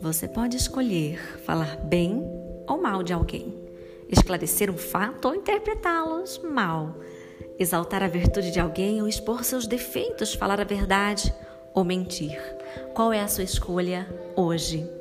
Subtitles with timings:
[0.00, 2.22] Você pode escolher falar bem
[2.68, 3.54] ou mal de alguém,
[4.08, 6.96] esclarecer um fato ou interpretá-los mal,
[7.58, 11.34] exaltar a virtude de alguém ou expor seus defeitos, falar a verdade
[11.74, 12.38] ou mentir.
[12.94, 14.06] Qual é a sua escolha
[14.36, 14.95] hoje?